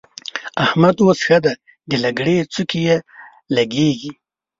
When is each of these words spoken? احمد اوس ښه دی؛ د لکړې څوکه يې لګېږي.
احمد 0.63 0.95
اوس 1.03 1.19
ښه 1.25 1.37
دی؛ 1.43 1.53
د 1.89 1.91
لکړې 2.03 2.35
څوکه 2.53 2.77
يې 2.85 2.95
لګېږي. 3.55 4.11